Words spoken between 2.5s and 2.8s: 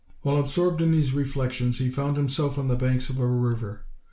on the